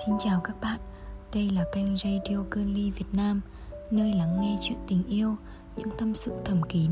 Xin 0.00 0.14
chào 0.18 0.40
các 0.44 0.56
bạn, 0.62 0.78
đây 1.34 1.50
là 1.50 1.64
kênh 1.74 1.96
Radio 1.96 2.36
Girly 2.50 2.90
Việt 2.90 3.06
Nam 3.12 3.40
Nơi 3.90 4.12
lắng 4.12 4.40
nghe 4.40 4.56
chuyện 4.60 4.78
tình 4.88 5.02
yêu, 5.08 5.36
những 5.76 5.88
tâm 5.98 6.14
sự 6.14 6.32
thầm 6.44 6.62
kín 6.62 6.90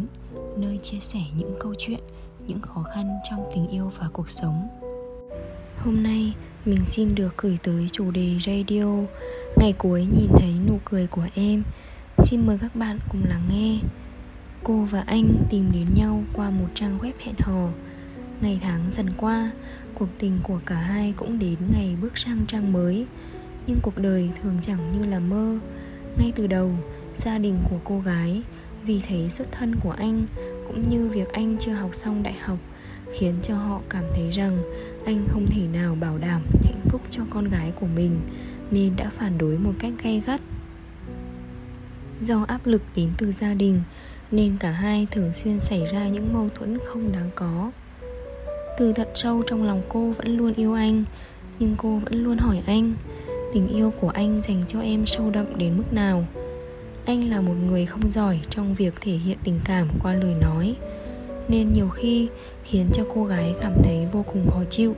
Nơi 0.57 0.79
chia 0.83 0.99
sẻ 0.99 1.21
những 1.37 1.55
câu 1.61 1.75
chuyện, 1.79 2.01
những 2.47 2.61
khó 2.61 2.83
khăn 2.83 3.19
trong 3.31 3.45
tình 3.55 3.69
yêu 3.69 3.93
và 3.99 4.09
cuộc 4.13 4.31
sống. 4.31 4.69
Hôm 5.79 6.03
nay 6.03 6.35
mình 6.65 6.81
xin 6.87 7.15
được 7.15 7.39
gửi 7.39 7.59
tới 7.63 7.89
chủ 7.93 8.11
đề 8.11 8.39
radio. 8.47 8.87
Ngày 9.57 9.73
cuối 9.79 10.07
nhìn 10.19 10.31
thấy 10.37 10.55
nụ 10.69 10.79
cười 10.85 11.07
của 11.07 11.27
em. 11.35 11.63
Xin 12.19 12.47
mời 12.47 12.59
các 12.61 12.77
bạn 12.77 12.99
cùng 13.09 13.25
lắng 13.29 13.49
nghe. 13.51 13.79
Cô 14.65 14.87
và 14.91 15.05
anh 15.07 15.45
tìm 15.51 15.73
đến 15.73 15.87
nhau 15.95 16.23
qua 16.33 16.51
một 16.51 16.69
trang 16.75 16.99
web 16.99 17.13
hẹn 17.19 17.35
hò. 17.39 17.69
Ngày 18.41 18.59
tháng 18.63 18.91
dần 18.91 19.07
qua, 19.17 19.51
cuộc 19.95 20.09
tình 20.19 20.39
của 20.43 20.61
cả 20.67 20.77
hai 20.77 21.15
cũng 21.17 21.39
đến 21.39 21.57
ngày 21.73 21.97
bước 22.01 22.19
sang 22.19 22.45
trang 22.47 22.73
mới. 22.73 23.07
Nhưng 23.67 23.79
cuộc 23.83 23.99
đời 23.99 24.31
thường 24.43 24.59
chẳng 24.63 24.93
như 24.93 25.07
là 25.07 25.19
mơ. 25.19 25.59
Ngay 26.19 26.33
từ 26.37 26.47
đầu, 26.47 26.73
gia 27.15 27.39
đình 27.39 27.59
của 27.71 27.79
cô 27.85 28.01
gái 28.01 28.43
Vì 28.85 29.01
thấy 29.09 29.31
xuất 29.31 29.53
thân 29.53 29.77
của 29.77 29.91
anh 29.91 30.27
Cũng 30.67 30.83
như 30.89 31.09
việc 31.09 31.33
anh 31.33 31.57
chưa 31.61 31.73
học 31.73 31.91
xong 31.95 32.23
đại 32.23 32.35
học 32.41 32.59
Khiến 33.19 33.35
cho 33.43 33.55
họ 33.55 33.81
cảm 33.89 34.05
thấy 34.15 34.31
rằng 34.31 34.63
Anh 35.05 35.27
không 35.29 35.47
thể 35.51 35.63
nào 35.63 35.95
bảo 35.95 36.19
đảm 36.19 36.43
hạnh 36.65 36.81
phúc 36.89 37.01
cho 37.11 37.23
con 37.31 37.49
gái 37.49 37.73
của 37.81 37.87
mình 37.87 38.21
Nên 38.71 38.97
đã 38.97 39.11
phản 39.17 39.39
đối 39.39 39.59
một 39.59 39.73
cách 39.79 39.93
gay 40.03 40.23
gắt. 40.27 40.41
Do 42.21 42.45
áp 42.49 42.67
lực 42.67 42.83
đến 42.97 43.11
từ 43.19 43.33
gia 43.33 43.55
đình 43.55 43.83
Nên 44.31 44.57
cả 44.61 44.71
hai 44.71 45.07
thường 45.11 45.33
xuyên 45.33 45.61
xảy 45.61 45.87
ra 45.93 46.09
những 46.09 46.33
mâu 46.33 46.49
thuẫn 46.49 46.79
không 46.87 47.13
đáng 47.13 47.31
có 47.35 47.71
từ 48.81 48.93
thật 48.93 49.09
sâu 49.15 49.43
trong 49.47 49.63
lòng 49.63 49.83
cô 49.89 50.11
vẫn 50.11 50.37
luôn 50.37 50.55
yêu 50.55 50.75
anh, 50.75 51.05
Nhưng 51.59 51.75
cô 51.79 51.99
vẫn 51.99 52.25
luôn 52.25 52.39
hỏi 52.39 52.63
anh, 52.67 52.95
Tình 53.53 53.69
yêu 53.69 53.93
của 54.01 54.09
anh 54.09 54.41
dành 54.41 54.65
cho 54.69 54.81
em 54.81 55.07
sâu 55.07 55.31
đậm 55.31 55.59
đến 55.59 55.77
mức 55.77 55.93
nào? 55.93 56.25
Anh 57.05 57.31
là 57.31 57.41
một 57.41 57.53
người 57.67 57.87
không 57.87 58.11
giỏi 58.11 58.41
trong 58.51 58.75
việc 58.75 58.95
thể 59.01 59.13
hiện 59.13 59.39
tình 59.45 59.61
cảm 59.65 59.89
qua 60.03 60.15
lời 60.15 60.35
nói, 60.41 60.75
Nên 61.49 61.73
nhiều 61.73 61.89
khi 61.89 62.29
khiến 62.65 62.87
cho 62.93 63.05
cô 63.15 63.25
gái 63.25 63.55
cảm 63.61 63.73
thấy 63.85 64.07
vô 64.13 64.23
cùng 64.23 64.51
khó 64.51 64.65
chịu. 64.71 64.95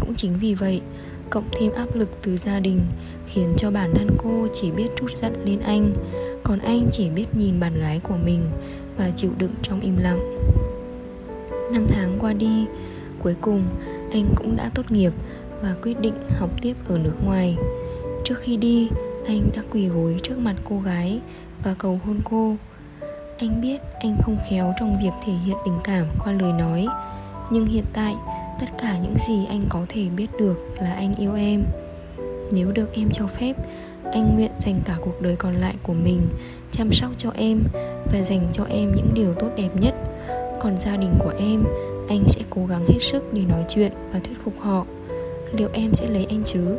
Cũng 0.00 0.14
chính 0.16 0.34
vì 0.40 0.54
vậy, 0.54 0.82
Cộng 1.30 1.48
thêm 1.52 1.72
áp 1.72 1.94
lực 1.94 2.08
từ 2.22 2.36
gia 2.36 2.60
đình, 2.60 2.80
Khiến 3.26 3.54
cho 3.56 3.70
bản 3.70 3.94
thân 3.94 4.08
cô 4.18 4.46
chỉ 4.52 4.70
biết 4.70 4.88
trút 4.96 5.14
giận 5.14 5.44
lên 5.44 5.60
anh, 5.60 5.94
Còn 6.42 6.58
anh 6.58 6.88
chỉ 6.92 7.10
biết 7.10 7.26
nhìn 7.32 7.60
bạn 7.60 7.80
gái 7.80 8.00
của 8.00 8.16
mình 8.24 8.50
Và 8.96 9.10
chịu 9.16 9.30
đựng 9.38 9.54
trong 9.62 9.80
im 9.80 9.96
lặng. 9.96 10.33
Năm 11.74 11.86
tháng 11.88 12.18
qua 12.20 12.32
đi. 12.32 12.66
Cuối 13.22 13.34
cùng, 13.40 13.62
anh 14.12 14.34
cũng 14.36 14.56
đã 14.56 14.70
tốt 14.74 14.90
nghiệp 14.90 15.12
Và 15.62 15.74
quyết 15.82 16.00
định 16.00 16.14
học 16.28 16.50
tiếp 16.62 16.74
ở 16.88 16.98
nước 16.98 17.14
ngoài. 17.24 17.56
Trước 18.24 18.34
khi 18.40 18.56
đi, 18.56 18.88
Anh 19.26 19.40
đã 19.56 19.62
quỳ 19.70 19.88
gối 19.88 20.20
trước 20.22 20.38
mặt 20.38 20.54
cô 20.64 20.80
gái 20.80 21.20
Và 21.64 21.74
cầu 21.78 22.00
hôn 22.04 22.20
cô. 22.24 22.56
Anh 23.38 23.60
biết 23.60 23.80
anh 24.00 24.16
không 24.22 24.36
khéo 24.50 24.74
trong 24.80 24.96
việc 25.02 25.10
thể 25.24 25.32
hiện 25.32 25.56
tình 25.64 25.78
cảm 25.84 26.06
qua 26.24 26.32
lời 26.32 26.52
nói, 26.52 26.86
Nhưng 27.50 27.66
hiện 27.66 27.84
tại, 27.92 28.14
Tất 28.60 28.66
cả 28.78 28.98
những 29.02 29.16
gì 29.28 29.46
anh 29.48 29.62
có 29.68 29.86
thể 29.88 30.04
biết 30.16 30.28
được 30.38 30.56
là 30.80 30.92
anh 30.92 31.14
yêu 31.14 31.34
em. 31.34 31.64
Nếu 32.52 32.72
được 32.72 32.92
em 32.92 33.08
cho 33.12 33.26
phép, 33.26 33.56
Anh 34.12 34.34
nguyện 34.34 34.50
dành 34.58 34.80
cả 34.84 34.96
cuộc 35.04 35.20
đời 35.22 35.36
còn 35.36 35.56
lại 35.56 35.74
của 35.82 35.92
mình 35.92 36.20
Chăm 36.72 36.92
sóc 36.92 37.10
cho 37.18 37.30
em 37.36 37.62
Và 38.12 38.22
dành 38.22 38.46
cho 38.52 38.64
em 38.64 38.94
những 38.94 39.10
điều 39.14 39.34
tốt 39.34 39.48
đẹp 39.56 39.70
nhất 39.80 39.94
còn 40.64 40.80
gia 40.80 40.96
đình 40.96 41.14
của 41.18 41.32
em, 41.38 41.64
anh 42.08 42.24
sẽ 42.28 42.40
cố 42.50 42.66
gắng 42.66 42.86
hết 42.88 42.98
sức 43.00 43.32
để 43.32 43.42
nói 43.48 43.64
chuyện 43.68 43.92
và 44.12 44.18
thuyết 44.18 44.44
phục 44.44 44.54
họ. 44.60 44.86
Liệu 45.52 45.68
em 45.72 45.94
sẽ 45.94 46.06
lấy 46.06 46.26
anh 46.30 46.42
chứ? 46.44 46.76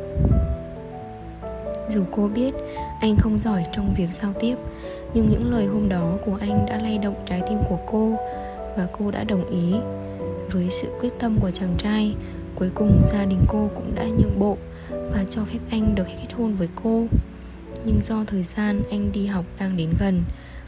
Dù 1.89 2.03
cô 2.11 2.27
biết, 2.27 2.53
anh 3.01 3.15
không 3.17 3.37
giỏi 3.37 3.65
trong 3.73 3.93
việc 3.97 4.07
giao 4.11 4.33
tiếp, 4.39 4.55
nhưng 5.13 5.25
những 5.29 5.51
lời 5.53 5.65
hôm 5.65 5.89
đó 5.89 6.17
của 6.25 6.37
anh 6.41 6.65
đã 6.65 6.77
lay 6.77 6.97
động 6.97 7.15
trái 7.25 7.41
tim 7.49 7.57
của 7.69 7.77
cô 7.87 8.15
và 8.77 8.87
cô 8.99 9.11
đã 9.11 9.23
đồng 9.23 9.49
ý. 9.49 9.73
Với 10.51 10.67
sự 10.71 10.87
quyết 11.01 11.13
tâm 11.19 11.37
của 11.41 11.51
chàng 11.51 11.75
trai, 11.77 12.15
cuối 12.55 12.69
cùng 12.75 13.01
gia 13.05 13.25
đình 13.25 13.41
cô 13.47 13.69
cũng 13.75 13.95
đã 13.95 14.03
nhượng 14.03 14.39
bộ 14.39 14.57
và 14.91 15.23
cho 15.29 15.45
phép 15.45 15.59
anh 15.69 15.95
được 15.95 16.07
kết 16.07 16.33
hôn 16.37 16.53
với 16.53 16.67
cô. 16.83 17.05
Nhưng 17.85 17.99
do 18.03 18.23
thời 18.27 18.43
gian 18.43 18.81
anh 18.91 19.11
đi 19.11 19.25
học 19.25 19.45
đang 19.59 19.77
đến 19.77 19.89
gần, 19.99 20.23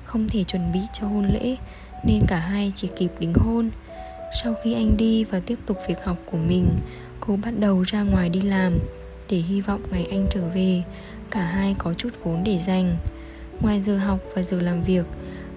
không 0.06 0.28
thể 0.30 0.44
chuẩn 0.44 0.72
bị 0.74 0.80
cho 0.94 1.08
hôn 1.08 1.26
lễ 1.26 1.56
nên 2.04 2.22
cả 2.28 2.40
hai 2.40 2.72
chỉ 2.76 2.90
kịp 2.98 3.12
đính 3.20 3.34
hôn. 3.34 3.70
Sau 4.44 4.56
khi 4.64 4.74
anh 4.74 4.98
đi 4.98 5.24
và 5.24 5.40
tiếp 5.40 5.60
tục 5.66 5.78
việc 5.88 6.04
học 6.04 6.18
của 6.26 6.38
mình, 6.38 6.68
cô 7.20 7.38
bắt 7.44 7.60
đầu 7.60 7.82
ra 7.82 8.04
ngoài 8.04 8.30
đi 8.30 8.42
làm 8.42 8.74
để 9.30 9.38
hy 9.38 9.62
vọng 9.62 9.82
ngày 9.92 10.08
anh 10.12 10.28
trở 10.32 10.42
về, 10.56 10.84
cả 11.32 11.42
hai 11.42 11.76
có 11.78 11.94
chút 11.94 12.10
vốn 12.24 12.44
để 12.44 12.60
dành. 12.60 12.98
Ngoài 13.62 13.82
giờ 13.82 13.98
học 13.98 14.20
và 14.36 14.44
giờ 14.44 14.62
làm 14.62 14.82
việc, 14.82 15.06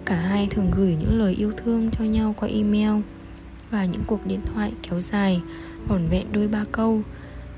cả 0.05 0.17
hai 0.17 0.47
thường 0.51 0.71
gửi 0.77 0.97
những 1.01 1.19
lời 1.19 1.35
yêu 1.35 1.53
thương 1.57 1.91
cho 1.91 2.05
nhau 2.05 2.35
qua 2.41 2.49
email 2.49 3.01
và 3.71 3.85
những 3.85 4.03
cuộc 4.07 4.27
điện 4.27 4.41
thoại 4.55 4.73
kéo 4.83 5.01
dài 5.01 5.41
vỏn 5.89 6.09
vẹn 6.09 6.33
đôi 6.33 6.49
ba 6.49 6.65
câu. 6.73 7.03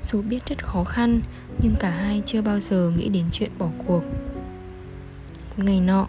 Dù 0.03 0.21
biết 0.21 0.39
rất 0.45 0.65
khó 0.65 0.83
khăn, 0.83 1.21
nhưng 1.61 1.75
cả 1.79 1.89
hai 1.89 2.21
chưa 2.25 2.41
bao 2.41 2.59
giờ 2.59 2.91
nghĩ 2.97 3.09
đến 3.09 3.25
chuyện 3.31 3.51
bỏ 3.57 3.67
cuộc 3.87 4.01
một 5.57 5.63
ngày 5.65 5.79
nọ. 5.79 6.07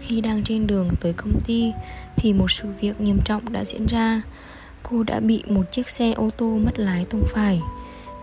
Khi 0.00 0.20
đang 0.20 0.44
trên 0.44 0.66
đường 0.66 0.88
tới 1.00 1.12
công 1.12 1.40
ty, 1.46 1.72
thì 2.16 2.32
một 2.32 2.50
sự 2.50 2.68
việc 2.80 3.00
nghiêm 3.00 3.18
trọng 3.24 3.52
đã 3.52 3.64
diễn 3.64 3.86
ra. 3.86 4.22
Cô 4.82 5.02
đã 5.02 5.20
bị 5.20 5.42
một 5.48 5.72
chiếc 5.72 5.88
xe 5.88 6.12
ô 6.12 6.30
tô 6.36 6.58
mất 6.64 6.78
lái 6.78 7.04
tông 7.04 7.24
phải. 7.26 7.60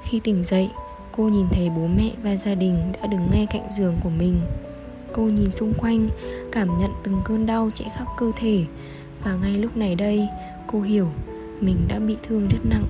Khi 0.03 0.19
tỉnh 0.19 0.43
dậy, 0.43 0.69
cô 1.17 1.23
nhìn 1.23 1.45
thấy 1.51 1.69
bố 1.69 1.87
mẹ 1.87 2.11
và 2.23 2.37
gia 2.37 2.55
đình 2.55 2.91
đã 3.01 3.07
đứng 3.07 3.29
ngay 3.31 3.47
cạnh 3.51 3.65
giường 3.77 3.95
của 4.03 4.09
mình. 4.09 4.41
Cô 5.13 5.21
nhìn 5.23 5.51
xung 5.51 5.73
quanh, 5.73 6.09
cảm 6.51 6.75
nhận 6.75 6.91
từng 7.03 7.21
cơn 7.25 7.45
đau 7.45 7.69
chạy 7.75 7.89
khắp 7.97 8.05
cơ 8.17 8.31
thể. 8.35 8.65
Và 9.23 9.35
ngay 9.35 9.53
lúc 9.53 9.77
này 9.77 9.95
đây, 9.95 10.27
cô 10.67 10.81
hiểu 10.81 11.07
mình 11.59 11.77
đã 11.87 11.99
bị 11.99 12.15
thương 12.23 12.47
rất 12.47 12.59
nặng. 12.69 12.85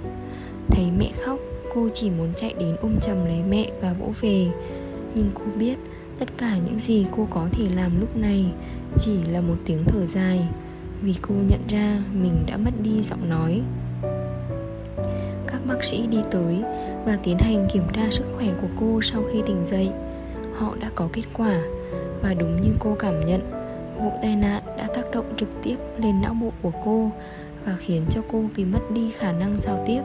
Thấy 0.67 0.85
mẹ 0.99 1.11
khóc, 1.25 1.39
cô 1.73 1.89
chỉ 1.93 2.09
muốn 2.09 2.33
chạy 2.37 2.53
đến 2.59 2.75
ôm 2.81 2.99
chầm 3.01 3.25
lấy 3.25 3.43
mẹ 3.49 3.71
và 3.81 3.93
vỗ 3.93 4.13
về. 4.21 4.47
Nhưng 5.15 5.31
cô 5.33 5.43
biết 5.59 5.75
tất 6.19 6.29
cả 6.37 6.57
những 6.65 6.79
gì 6.79 7.05
cô 7.11 7.27
có 7.29 7.47
thể 7.51 7.63
làm 7.75 7.99
lúc 7.99 8.17
này 8.17 8.45
chỉ 8.97 9.23
là 9.23 9.41
một 9.41 9.55
tiếng 9.65 9.83
thở 9.85 10.05
dài, 10.05 10.47
vì 11.01 11.15
cô 11.21 11.35
nhận 11.47 11.59
ra 11.67 12.03
mình 12.13 12.43
đã 12.47 12.57
mất 12.57 12.71
đi 12.83 13.03
giọng 13.03 13.29
nói. 13.29 13.61
Các 15.47 15.65
bác 15.65 15.83
sĩ 15.83 16.07
đi 16.07 16.17
tới 16.31 16.63
và 17.05 17.17
tiến 17.23 17.37
hành 17.37 17.67
kiểm 17.73 17.83
tra 17.93 18.07
sức 18.11 18.25
khỏe 18.35 18.47
của 18.61 18.67
cô 18.79 19.01
sau 19.01 19.23
khi 19.33 19.41
tỉnh 19.45 19.65
dậy. 19.65 19.91
Họ 20.53 20.75
đã 20.81 20.91
có 20.95 21.09
kết 21.13 21.23
quả 21.33 21.61
và 22.21 22.33
đúng 22.33 22.61
như 22.61 22.71
cô 22.79 22.95
cảm 22.99 23.25
nhận, 23.25 23.41
vụ 23.97 24.11
tai 24.21 24.35
nạn 24.35 24.63
đã 24.77 24.87
tác 24.95 25.11
động 25.13 25.33
trực 25.37 25.49
tiếp 25.63 25.75
lên 25.97 26.21
não 26.21 26.33
bộ 26.33 26.51
của 26.61 26.71
cô 26.83 27.11
và 27.65 27.75
khiến 27.79 28.05
cho 28.09 28.21
cô 28.31 28.43
bị 28.55 28.65
mất 28.65 28.91
đi 28.93 29.11
khả 29.17 29.31
năng 29.31 29.57
giao 29.57 29.83
tiếp. 29.87 30.01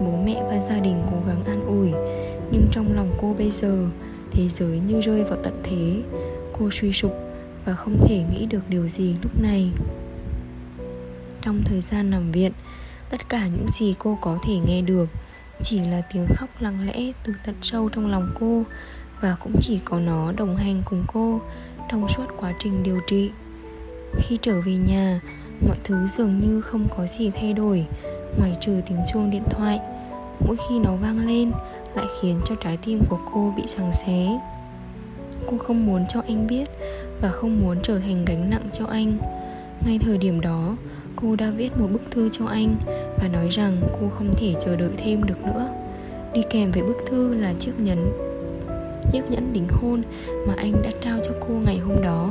Bố 0.00 0.22
mẹ 0.24 0.42
và 0.50 0.60
gia 0.60 0.78
đình 0.78 1.02
cố 1.10 1.16
gắng 1.26 1.44
an 1.44 1.66
ủi, 1.66 1.92
nhưng 2.50 2.66
trong 2.72 2.96
lòng 2.96 3.14
cô 3.20 3.34
bây 3.38 3.50
giờ 3.50 3.86
thế 4.32 4.48
giới 4.48 4.78
như 4.78 5.00
rơi 5.00 5.24
vào 5.24 5.38
tận 5.42 5.60
thế. 5.62 6.02
Cô 6.58 6.70
suy 6.72 6.92
sụp 6.92 7.12
và 7.64 7.74
không 7.74 8.00
thể 8.02 8.24
nghĩ 8.32 8.46
được 8.46 8.62
điều 8.68 8.88
gì 8.88 9.14
lúc 9.22 9.40
này. 9.42 9.70
Trong 11.42 11.62
thời 11.64 11.80
gian 11.80 12.10
nằm 12.10 12.32
viện, 12.32 12.52
tất 13.10 13.28
cả 13.28 13.46
những 13.46 13.68
gì 13.68 13.94
cô 13.98 14.18
có 14.22 14.38
thể 14.46 14.54
nghe 14.66 14.82
được 14.82 15.08
chỉ 15.62 15.80
là 15.80 16.02
tiếng 16.12 16.26
khóc 16.36 16.48
lặng 16.60 16.86
lẽ 16.86 17.12
từ 17.24 17.32
tận 17.46 17.54
sâu 17.62 17.88
trong 17.88 18.10
lòng 18.10 18.30
cô 18.40 18.62
và 19.20 19.36
cũng 19.40 19.52
chỉ 19.60 19.80
có 19.84 20.00
nó 20.00 20.32
đồng 20.32 20.56
hành 20.56 20.82
cùng 20.84 21.04
cô 21.12 21.40
trong 21.90 22.08
suốt 22.08 22.26
quá 22.36 22.52
trình 22.58 22.82
điều 22.82 23.00
trị. 23.06 23.30
Khi 24.18 24.38
trở 24.42 24.60
về 24.60 24.76
nhà, 24.76 25.20
mọi 25.66 25.76
thứ 25.84 26.06
dường 26.06 26.40
như 26.40 26.60
không 26.60 26.88
có 26.96 27.06
gì 27.06 27.30
thay 27.30 27.52
đổi 27.52 27.86
ngoài 28.38 28.56
trừ 28.60 28.80
tiếng 28.86 28.98
chuông 29.12 29.30
điện 29.30 29.44
thoại. 29.50 29.80
Mỗi 30.46 30.56
khi 30.68 30.78
nó 30.78 30.96
vang 30.96 31.26
lên 31.26 31.52
lại 31.98 32.06
khiến 32.20 32.40
cho 32.44 32.54
trái 32.54 32.78
tim 32.86 33.02
của 33.08 33.18
cô 33.32 33.52
bị 33.56 33.62
giằng 33.66 33.92
xé. 33.92 34.40
Cô 35.46 35.58
không 35.58 35.86
muốn 35.86 36.06
cho 36.08 36.22
anh 36.28 36.46
biết 36.46 36.68
và 37.20 37.28
không 37.28 37.60
muốn 37.60 37.76
trở 37.82 37.98
thành 37.98 38.24
gánh 38.24 38.50
nặng 38.50 38.68
cho 38.72 38.84
anh. 38.86 39.18
Ngay 39.86 39.98
thời 40.02 40.18
điểm 40.18 40.40
đó, 40.40 40.76
cô 41.16 41.36
đã 41.36 41.50
viết 41.50 41.78
một 41.78 41.86
bức 41.92 42.02
thư 42.10 42.28
cho 42.28 42.44
anh 42.46 42.76
và 43.20 43.28
nói 43.28 43.48
rằng 43.48 43.80
cô 44.00 44.08
không 44.08 44.30
thể 44.36 44.54
chờ 44.60 44.76
đợi 44.76 44.90
thêm 44.96 45.24
được 45.24 45.44
nữa. 45.44 45.68
Đi 46.32 46.42
kèm 46.50 46.70
với 46.70 46.82
bức 46.82 46.96
thư 47.06 47.34
là 47.34 47.54
chiếc 47.58 47.80
nhẫn 47.80 48.12
chiếc 49.12 49.30
nhẫn 49.30 49.52
đính 49.52 49.68
hôn 49.70 50.02
mà 50.46 50.54
anh 50.56 50.82
đã 50.82 50.90
trao 51.00 51.18
cho 51.24 51.32
cô 51.40 51.54
ngày 51.54 51.78
hôm 51.78 52.02
đó. 52.02 52.30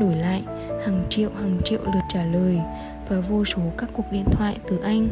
Đổi 0.00 0.14
lại, 0.14 0.42
hàng 0.84 1.04
triệu 1.08 1.30
hàng 1.40 1.58
triệu 1.64 1.80
lượt 1.84 2.02
trả 2.08 2.24
lời 2.24 2.60
và 3.08 3.20
vô 3.20 3.44
số 3.44 3.62
các 3.78 3.90
cuộc 3.92 4.12
điện 4.12 4.24
thoại 4.32 4.56
từ 4.68 4.78
anh. 4.84 5.08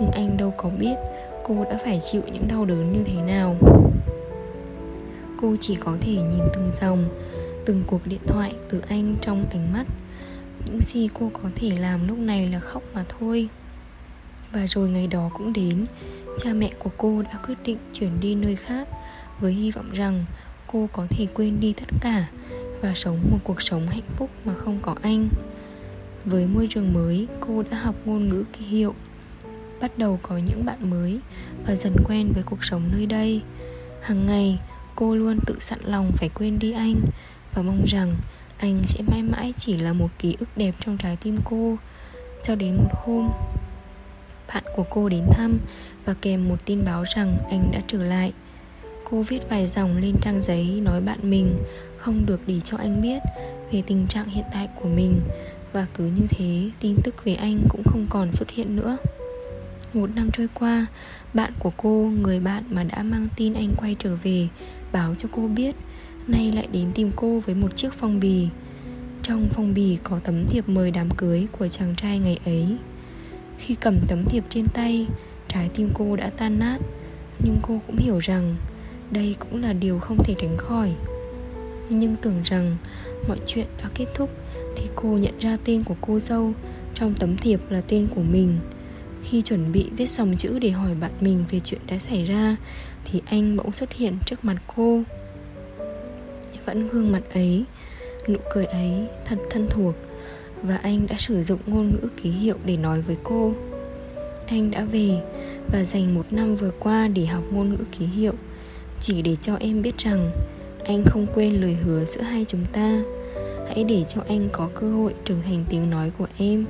Nhưng 0.00 0.10
anh 0.10 0.36
đâu 0.36 0.54
có 0.56 0.68
biết 0.68 0.94
cô 1.48 1.64
đã 1.64 1.78
phải 1.84 2.00
chịu 2.12 2.22
những 2.32 2.48
đau 2.48 2.64
đớn 2.64 2.92
như 2.92 3.02
thế 3.04 3.22
nào? 3.22 3.56
Cô 5.40 5.56
chỉ 5.60 5.74
có 5.74 5.96
thể 6.00 6.12
nhìn 6.12 6.44
từng 6.54 6.70
dòng 6.80 7.08
từng 7.66 7.82
cuộc 7.86 8.06
điện 8.06 8.20
thoại 8.26 8.54
từ 8.68 8.82
anh 8.88 9.16
trong 9.20 9.44
ánh 9.50 9.72
mắt. 9.72 9.84
Những 10.66 10.80
gì 10.80 11.08
cô 11.14 11.30
có 11.32 11.48
thể 11.56 11.70
làm 11.80 12.08
lúc 12.08 12.18
này 12.18 12.48
là 12.48 12.60
khóc 12.60 12.82
mà 12.94 13.04
thôi. 13.18 13.48
Và 14.52 14.66
rồi 14.66 14.88
ngày 14.88 15.06
đó 15.06 15.30
cũng 15.34 15.52
đến 15.52 15.86
Cha 16.38 16.52
mẹ 16.52 16.70
của 16.78 16.90
cô 16.96 17.22
đã 17.22 17.38
quyết 17.46 17.54
định 17.64 17.78
chuyển 17.92 18.20
đi 18.20 18.34
nơi 18.34 18.56
khác 18.56 18.88
Với 19.40 19.52
hy 19.52 19.70
vọng 19.70 19.90
rằng 19.92 20.24
cô 20.66 20.88
có 20.92 21.06
thể 21.10 21.26
quên 21.34 21.60
đi 21.60 21.72
tất 21.72 21.86
cả 22.00 22.26
Và 22.80 22.92
sống 22.94 23.18
một 23.30 23.38
cuộc 23.44 23.62
sống 23.62 23.86
hạnh 23.86 24.08
phúc 24.16 24.30
mà 24.44 24.54
không 24.54 24.78
có 24.82 24.94
anh. 25.02 25.28
Với 26.24 26.46
môi 26.46 26.66
trường 26.70 26.92
mới, 26.92 27.26
cô 27.40 27.62
đã 27.70 27.78
học 27.78 27.94
ngôn 28.04 28.28
ngữ 28.28 28.44
ký 28.52 28.64
hiệu 28.64 28.94
Bắt 29.80 29.98
đầu 29.98 30.18
có 30.22 30.38
những 30.38 30.64
bạn 30.64 30.90
mới 30.90 31.20
Và 31.66 31.76
dần 31.76 31.96
quen 32.04 32.32
với 32.34 32.42
cuộc 32.42 32.64
sống 32.64 32.82
nơi 32.92 33.06
đây. 33.06 33.42
Hàng 34.02 34.26
ngày, 34.26 34.58
cô 34.96 35.14
luôn 35.14 35.38
tự 35.46 35.56
sẵn 35.60 35.78
lòng 35.84 36.12
phải 36.12 36.28
quên 36.28 36.58
đi 36.58 36.72
anh 36.72 36.94
Và 37.54 37.62
mong 37.62 37.84
rằng 37.86 38.16
anh 38.58 38.82
sẽ 38.86 39.02
mãi 39.02 39.22
mãi 39.22 39.52
chỉ 39.56 39.76
là 39.76 39.92
một 39.92 40.08
ký 40.18 40.36
ức 40.40 40.48
đẹp 40.56 40.74
trong 40.80 40.98
trái 40.98 41.16
tim 41.16 41.38
cô. 41.44 41.76
Cho 42.42 42.54
đến 42.54 42.76
một 42.76 42.90
hôm 43.04 43.28
Bạn 44.48 44.64
của 44.76 44.84
cô 44.90 45.08
đến 45.08 45.24
thăm 45.30 45.58
Và 46.04 46.14
kèm 46.22 46.48
một 46.48 46.56
tin 46.64 46.84
báo 46.84 47.04
rằng 47.16 47.38
anh 47.50 47.70
đã 47.72 47.80
trở 47.86 48.02
lại. 48.02 48.32
Cô 49.10 49.22
viết 49.22 49.40
vài 49.50 49.66
dòng 49.66 49.96
lên 49.96 50.14
trang 50.22 50.42
giấy 50.42 50.80
nói 50.84 51.00
bạn 51.00 51.30
mình 51.30 51.58
Không 51.96 52.26
được 52.26 52.40
để 52.46 52.60
cho 52.64 52.76
anh 52.76 53.02
biết 53.02 53.22
Về 53.72 53.82
tình 53.86 54.06
trạng 54.06 54.28
hiện 54.28 54.44
tại 54.52 54.68
của 54.74 54.88
mình 54.88 55.20
Và 55.72 55.86
cứ 55.94 56.04
như 56.04 56.26
thế 56.30 56.70
tin 56.80 56.96
tức 57.04 57.24
về 57.24 57.34
anh 57.34 57.58
cũng 57.68 57.82
không 57.84 58.06
còn 58.10 58.32
xuất 58.32 58.50
hiện 58.50 58.76
nữa. 58.76 58.96
Một 59.96 60.10
năm 60.16 60.30
trôi 60.32 60.48
qua 60.54 60.86
Bạn 61.34 61.52
của 61.58 61.72
cô, 61.76 62.10
người 62.22 62.40
bạn 62.40 62.64
mà 62.70 62.82
đã 62.82 63.02
mang 63.02 63.28
tin 63.36 63.54
anh 63.54 63.74
quay 63.76 63.96
trở 63.98 64.16
về 64.22 64.48
Báo 64.92 65.14
cho 65.14 65.28
cô 65.32 65.48
biết 65.48 65.76
Nay 66.26 66.52
lại 66.52 66.68
đến 66.72 66.90
tìm 66.94 67.10
cô 67.16 67.38
với 67.38 67.54
một 67.54 67.76
chiếc 67.76 67.92
phong 67.92 68.20
bì. 68.20 68.48
Trong 69.22 69.48
phong 69.50 69.74
bì 69.74 69.98
có 70.02 70.18
tấm 70.18 70.46
thiệp 70.46 70.68
mời 70.68 70.90
đám 70.90 71.10
cưới 71.10 71.46
của 71.58 71.68
chàng 71.68 71.94
trai 71.96 72.18
ngày 72.18 72.40
ấy. 72.44 72.76
Khi 73.58 73.74
cầm 73.74 73.96
tấm 74.08 74.24
thiệp 74.24 74.44
trên 74.48 74.66
tay 74.68 75.06
Trái 75.48 75.70
tim 75.74 75.90
cô 75.94 76.16
đã 76.16 76.30
tan 76.36 76.58
nát 76.58 76.78
Nhưng 77.44 77.56
cô 77.62 77.80
cũng 77.86 77.96
hiểu 77.96 78.18
rằng 78.18 78.56
Đây 79.10 79.36
cũng 79.38 79.62
là 79.62 79.72
điều 79.72 79.98
không 79.98 80.24
thể 80.24 80.34
tránh 80.38 80.56
khỏi. 80.56 80.92
Nhưng 81.90 82.14
tưởng 82.14 82.42
rằng 82.44 82.76
Mọi 83.28 83.38
chuyện 83.46 83.66
đã 83.82 83.90
kết 83.94 84.06
thúc 84.14 84.30
Thì 84.76 84.84
cô 84.94 85.08
nhận 85.08 85.38
ra 85.38 85.56
tên 85.64 85.84
của 85.84 85.96
cô 86.00 86.18
dâu 86.18 86.52
Trong 86.94 87.14
tấm 87.14 87.36
thiệp 87.36 87.60
là 87.70 87.80
tên 87.88 88.08
của 88.14 88.22
mình. 88.22 88.58
Khi 89.30 89.42
chuẩn 89.42 89.72
bị 89.72 89.90
viết 89.96 90.10
dòng 90.10 90.36
chữ 90.36 90.58
để 90.58 90.70
hỏi 90.70 90.94
bạn 91.00 91.10
mình 91.20 91.44
về 91.50 91.60
chuyện 91.60 91.80
đã 91.86 91.98
xảy 91.98 92.24
ra, 92.24 92.56
Thì 93.04 93.22
anh 93.26 93.56
bỗng 93.56 93.72
xuất 93.72 93.92
hiện 93.92 94.14
trước 94.26 94.44
mặt 94.44 94.56
cô. 94.76 95.02
Vẫn 96.66 96.88
gương 96.88 97.12
mặt 97.12 97.22
ấy, 97.34 97.64
Nụ 98.28 98.38
cười 98.54 98.64
ấy 98.64 98.92
thật 99.24 99.36
thân 99.50 99.66
thuộc, 99.70 99.94
Và 100.62 100.76
anh 100.76 101.06
đã 101.06 101.16
sử 101.18 101.42
dụng 101.42 101.60
ngôn 101.66 101.90
ngữ 101.90 102.08
ký 102.22 102.30
hiệu 102.30 102.56
để 102.64 102.76
nói 102.76 103.02
với 103.02 103.16
cô. 103.22 103.52
Anh 104.46 104.70
đã 104.70 104.84
về 104.84 105.22
và 105.72 105.84
dành 105.84 106.14
một 106.14 106.26
năm 106.30 106.56
vừa 106.56 106.72
qua 106.78 107.08
để 107.08 107.26
học 107.26 107.44
ngôn 107.52 107.70
ngữ 107.70 107.84
ký 107.98 108.06
hiệu, 108.06 108.34
Chỉ 109.00 109.22
để 109.22 109.36
cho 109.42 109.56
em 109.56 109.82
biết 109.82 109.98
rằng 109.98 110.30
Anh 110.84 111.04
không 111.06 111.26
quên 111.34 111.60
lời 111.60 111.74
hứa 111.74 112.04
giữa 112.04 112.22
hai 112.22 112.44
chúng 112.48 112.64
ta. 112.72 113.02
Hãy 113.68 113.84
để 113.84 114.04
cho 114.08 114.20
anh 114.28 114.48
có 114.52 114.68
cơ 114.74 114.92
hội 114.92 115.14
trở 115.24 115.34
thành 115.44 115.64
tiếng 115.70 115.90
nói 115.90 116.10
của 116.18 116.26
em 116.38 116.66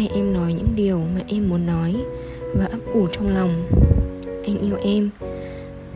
hay 0.00 0.10
em 0.14 0.32
nói 0.32 0.52
những 0.52 0.72
điều 0.76 0.98
mà 0.98 1.20
em 1.28 1.48
muốn 1.48 1.66
nói 1.66 1.96
Và 2.56 2.64
ấp 2.64 2.78
ủ 2.94 3.06
trong 3.12 3.34
lòng. 3.34 3.66
Anh 4.44 4.58
yêu 4.58 4.76
em. 4.82 5.10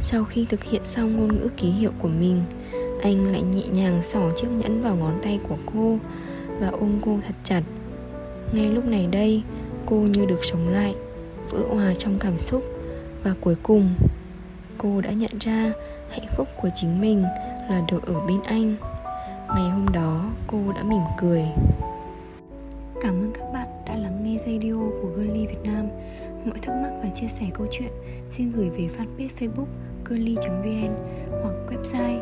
Sau 0.00 0.24
khi 0.24 0.46
thực 0.48 0.64
hiện 0.64 0.82
xong 0.84 1.16
ngôn 1.16 1.38
ngữ 1.38 1.48
ký 1.56 1.70
hiệu 1.70 1.90
của 1.98 2.08
mình, 2.08 2.42
anh 3.02 3.32
lại 3.32 3.42
nhẹ 3.42 3.62
nhàng 3.72 4.02
xỏ 4.02 4.30
chiếc 4.36 4.46
nhẫn 4.50 4.82
vào 4.82 4.96
ngón 4.96 5.20
tay 5.22 5.40
của 5.48 5.56
cô 5.74 5.98
Và 6.60 6.68
ôm 6.68 6.98
cô 7.04 7.18
thật 7.26 7.34
chặt. 7.44 7.62
Ngay 8.52 8.70
lúc 8.70 8.84
này 8.84 9.06
đây, 9.06 9.42
Cô 9.86 9.96
như 9.96 10.26
được 10.26 10.44
sống 10.44 10.68
lại, 10.68 10.94
Vỡ 11.50 11.58
hòa 11.70 11.94
trong 11.98 12.18
cảm 12.18 12.38
xúc 12.38 12.62
Và 13.22 13.34
cuối 13.40 13.56
cùng, 13.62 13.94
Cô 14.78 15.00
đã 15.00 15.10
nhận 15.10 15.32
ra 15.40 15.72
hạnh 16.10 16.26
phúc 16.36 16.48
của 16.62 16.68
chính 16.74 17.00
mình 17.00 17.22
Là 17.70 17.82
được 17.92 18.06
ở 18.06 18.20
bên 18.26 18.42
anh. 18.42 18.76
Ngày 19.56 19.70
hôm 19.70 19.86
đó, 19.92 20.30
cô 20.46 20.58
đã 20.76 20.82
mỉm 20.82 21.02
cười. 21.20 21.44
Cảm 23.02 23.14
ơn 23.14 23.32
các 23.34 23.52
bạn 23.52 23.63
nghe 24.34 24.38
radio 24.38 24.74
của 25.02 25.08
Girly 25.16 25.46
Việt 25.46 25.64
Nam 25.64 25.88
Mọi 26.44 26.58
thắc 26.62 26.74
mắc 26.82 26.92
và 27.02 27.08
chia 27.14 27.28
sẻ 27.28 27.46
câu 27.54 27.66
chuyện, 27.70 27.92
xin 28.30 28.52
gửi 28.52 28.70
về 28.70 28.88
fanpage 28.98 29.28
facebook 29.38 29.66
girly.vn 30.04 30.92
hoặc 31.42 31.54
website 31.68 32.20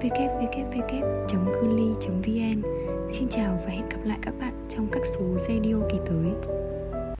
www.girly.vn. 0.00 1.02
Xin 3.12 3.28
chào 3.28 3.60
và 3.64 3.70
hẹn 3.70 3.88
gặp 3.88 3.98
lại 4.04 4.18
các 4.22 4.34
bạn 4.40 4.64
trong 4.68 4.88
các 4.92 5.02
số 5.06 5.38
radio 5.38 5.76
kỳ 5.90 5.98
tới 6.06 6.54